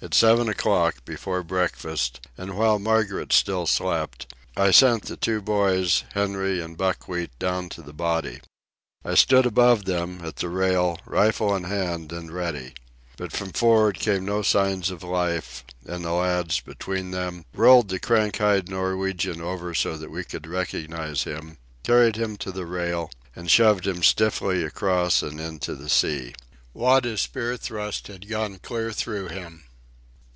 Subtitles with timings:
[0.00, 6.04] At seven o'clock, before breakfast, and while Margaret still slept, I sent the two boys,
[6.14, 8.40] Henry and Buckwheat, down to the body.
[9.04, 12.74] I stood above them, at the rail, rifle in hand and ready.
[13.16, 17.98] But from for'ard came no signs of life; and the lads, between them, rolled the
[17.98, 23.10] crank eyed Norwegian over so that we could recognize him, carried him to the rail,
[23.34, 26.36] and shoved him stiffly across and into the sea.
[26.72, 29.64] Wada's spear thrust had gone clear through him.